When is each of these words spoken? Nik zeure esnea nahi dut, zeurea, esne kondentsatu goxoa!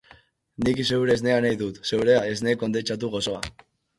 Nik 0.67 0.79
zeure 0.89 1.13
esnea 1.17 1.35
nahi 1.45 1.59
dut, 1.59 1.77
zeurea, 1.91 2.23
esne 2.37 2.57
kondentsatu 2.65 3.13
goxoa! 3.19 3.45